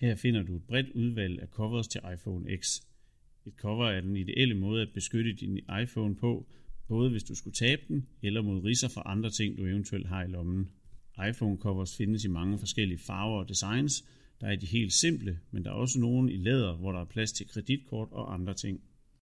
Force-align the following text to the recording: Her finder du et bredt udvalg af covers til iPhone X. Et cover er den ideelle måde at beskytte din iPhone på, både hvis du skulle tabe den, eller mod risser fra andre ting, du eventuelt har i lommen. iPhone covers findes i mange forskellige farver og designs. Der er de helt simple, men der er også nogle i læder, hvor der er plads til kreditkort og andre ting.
Her 0.00 0.14
finder 0.14 0.42
du 0.42 0.56
et 0.56 0.62
bredt 0.62 0.90
udvalg 0.90 1.42
af 1.42 1.46
covers 1.48 1.88
til 1.88 2.00
iPhone 2.14 2.56
X. 2.56 2.80
Et 3.46 3.52
cover 3.56 3.86
er 3.86 4.00
den 4.00 4.16
ideelle 4.16 4.54
måde 4.54 4.82
at 4.82 4.88
beskytte 4.94 5.32
din 5.32 5.60
iPhone 5.82 6.16
på, 6.16 6.46
både 6.88 7.10
hvis 7.10 7.24
du 7.24 7.34
skulle 7.34 7.54
tabe 7.54 7.82
den, 7.88 8.06
eller 8.22 8.42
mod 8.42 8.64
risser 8.64 8.88
fra 8.88 9.02
andre 9.06 9.30
ting, 9.30 9.58
du 9.58 9.66
eventuelt 9.66 10.06
har 10.06 10.24
i 10.24 10.28
lommen. 10.28 10.70
iPhone 11.28 11.58
covers 11.58 11.96
findes 11.96 12.24
i 12.24 12.28
mange 12.28 12.58
forskellige 12.58 12.98
farver 12.98 13.38
og 13.38 13.48
designs. 13.48 14.04
Der 14.40 14.46
er 14.46 14.56
de 14.56 14.66
helt 14.66 14.92
simple, 14.92 15.40
men 15.50 15.64
der 15.64 15.70
er 15.70 15.74
også 15.74 16.00
nogle 16.00 16.32
i 16.32 16.36
læder, 16.36 16.76
hvor 16.76 16.92
der 16.92 17.00
er 17.00 17.04
plads 17.04 17.32
til 17.32 17.48
kreditkort 17.48 18.08
og 18.12 18.34
andre 18.34 18.54
ting. 18.54 18.80